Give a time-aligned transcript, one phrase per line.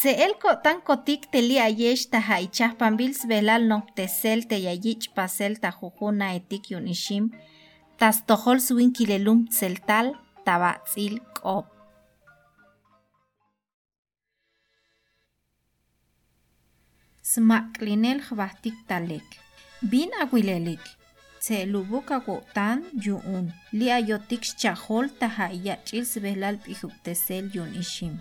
[0.00, 5.54] Se'el ko tan kotik teli ayesh ta ha'ichah pambils belal no tesel te yayich pasel
[5.62, 5.70] ta
[6.38, 7.24] etik yun ishim,
[7.98, 10.06] tas tohol suin kilelum tsel tal
[11.36, 11.66] k'op.
[17.22, 18.20] Smak linel
[18.88, 19.28] talek.
[19.90, 20.84] Bin agwilelik.
[21.40, 23.46] Se lubuk agotan yun.
[23.72, 28.14] Li ayotik shahol ta ha'iyach il sbelal pijuk tesel yunishim.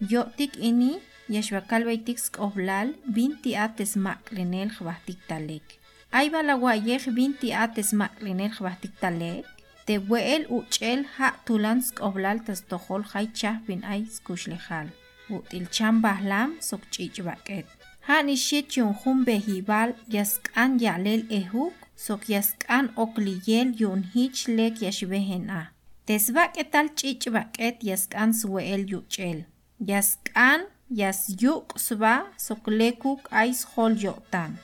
[0.00, 0.98] Yotik ini
[1.30, 5.78] yashbakal baitik skoblal binti ates maklinel jbajtik talek.
[6.10, 9.46] Ay balawayej binti ates maklinel jbajtik talek.
[9.86, 14.90] Te weel uchel ha tulan skoblal tas tojol jay chah bin ay skushlejal.
[15.30, 17.66] Util chambahlam sok chichbaket.
[18.08, 25.62] Hanishit yun jun behibal yask'an ya'lel ehuk sok yask'an okliyel yun hich lek yashbehen a.
[26.06, 29.46] Tesbak'etal ch'ichbak'et yask'an sue'el yuch'el.
[29.80, 34.54] Yask'an yasyuk sba sok lekuk ais hol yo'tan.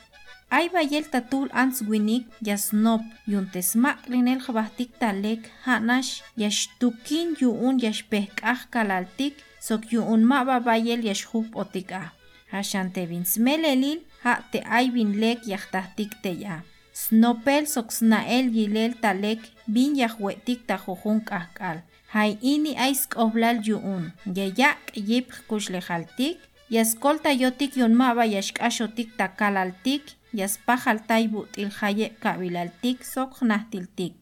[0.50, 8.70] Ay bayel tatul ans winik yasnop yun tesmak linel jabahtik talek hanash yashtukin yu'un yashpehk'aj
[8.70, 12.14] kalaltik sok yu'un ma babayel yashjup otik'a.
[12.50, 16.62] Hashante bin smelelil ha te ay bin lek yahtajtik te ya.
[16.94, 21.82] Snopel sok snael yilel talek bin yahwetik ta jujun k'ajk'al.
[22.10, 24.10] Hay ini ay skoblal yu'un.
[24.26, 26.42] Yayak yip kushlejaltik.
[26.66, 30.18] Yaskolta yotik yun maba yashk'ashotik ta kalaltik.
[30.34, 34.14] Yaspajaltay butil jaye kabilaltik sok nahtiltik.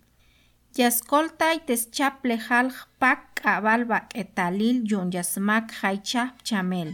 [0.77, 6.93] Yaskoltay teschap lejal pak kabal bak'etalil yun yasmak jaychap chamel.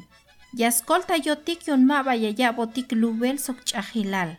[0.54, 4.38] Yaskolta yotik yun maba yaya botik lubel sok ch'ajilal.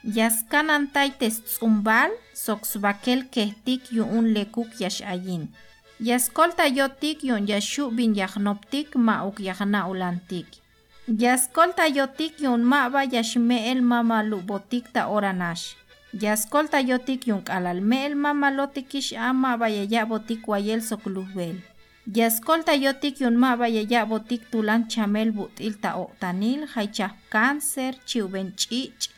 [0.00, 5.52] Yaskanantay tes tzumbal sok sbakel kehtik yun lekuk yashayin.
[6.00, 10.46] Yaskoltayotik yon yashu bin yahnoptik ma uk yahna ulantik.
[11.06, 15.76] Yaskoltayotik yon ma ba yashme el mama lubotik ta oranash.
[16.16, 21.60] Yaskoltayotik yon kalal me el mama lotikish ama ba yaya botik wa yel sokluvel.
[22.08, 28.56] Yaskoltayotik yon ma ba yaya botik tulan chamel but il ta otanil haychah cancer chiuben
[28.56, 29.12] chich.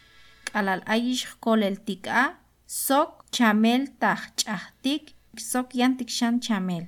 [0.50, 2.34] Kalal ayish kol el tika
[2.66, 5.14] sok chamel tah chahtik.
[5.38, 6.84] Sok yantik xan chamel.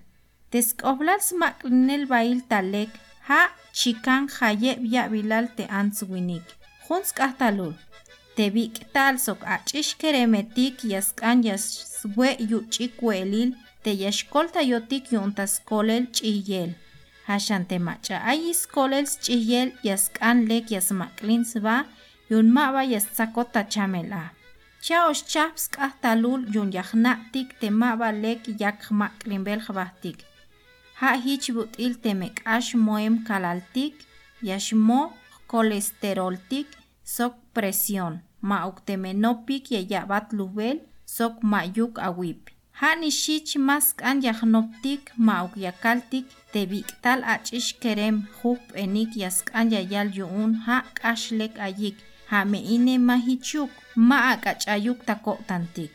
[0.51, 2.91] Tesk'oblal smak'linel b'ayil talek
[3.29, 6.47] ja' chikan jayeb' yab'ilal te antz winik.
[6.87, 7.75] Jun sk'ajtalul
[8.37, 13.51] teb'ik'tal sok ach'ix keremetik yask'an yaswe' yuch'ik we'lil
[13.83, 16.71] te yaxkolta yotik yuntas kolel ch'iyel
[17.29, 21.77] hashan te mach'a'ay iskolel ch'iyel yask'an lek yasmaklin sba
[22.31, 23.49] yun ma'ba yassakot
[24.85, 30.19] cha oxchaj sk'aj talul yun yajna'tik te ma'ba lek yak maklinb'el jb'ajtik
[31.01, 31.95] ja' jich b'ut'il
[32.87, 33.95] moem kalaltik
[34.49, 35.01] yaxmo
[35.51, 36.69] colesteroltik
[37.15, 38.15] sok presión.
[38.51, 40.79] Ma'uk te menopik yayab'at lub'el
[41.17, 42.41] sok ma'yuk awib
[42.81, 50.53] Hani shich mas k'an yajnoptik ma'uk yakaltik teb'ik'tal ach'ix kerem jup enik yask'an yayal yu'un
[50.67, 51.97] ja' k'axlek ayik
[52.31, 55.93] jame ine mahichuk ma akachayuk tako tantik.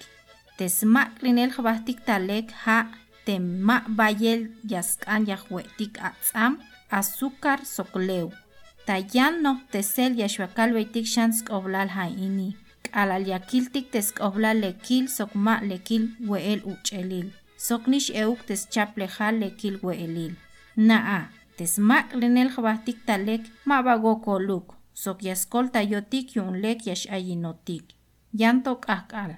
[0.57, 2.77] Tes ma klinel jabastik talek ha
[3.25, 4.41] te ma bayel
[4.71, 6.53] yaskan yahuetik atzam
[6.91, 8.27] azúcar sokleu.
[8.85, 12.49] Tayan no tesel yashuakal beitik shansk oblal ha ini.
[12.91, 14.17] Alal yakiltik tesk
[14.63, 17.27] lekil sok ma lekil weel uchelil.
[17.57, 20.33] Soknish euk tes chaplejal lekil weelil.
[20.75, 24.78] Naa, tes ma klinel jabastik talek ma bago koluk.
[24.99, 27.95] Bago koluk sok yaskol tayotik yu'un lek yax'ayinotik
[28.33, 29.33] yanto k'ajk'al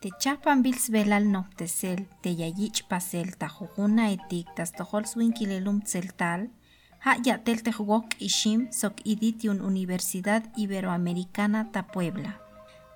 [0.00, 6.48] Techapan bils velal noktesel te yayich pasel ta jujuna etik tas tojol swinkilelum tseltal
[7.04, 12.32] ha yatel tejwok ishim sok idit yun Universidad Iberoamericana ta Puebla.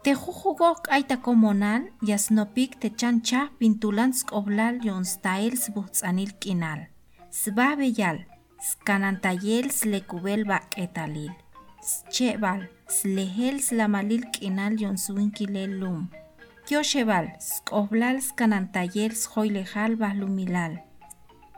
[0.02, 6.93] Te jujugok aita komonal yasnopik te chancha pintulan skoblal yon stail sbutzanil kinal.
[7.34, 8.18] Sbabe yal,
[8.62, 11.34] skanantayel slekubel bak etalil.
[11.82, 16.14] Schebal, slehel slamalil kinal yon swinkilel lum.
[16.62, 20.78] Kyoshebal, skoblal skanantayel schoilejal bahlumilal.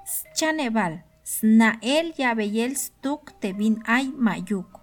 [0.08, 4.75] Schanebal, snael yabeyel stuk te bin ay mayuk.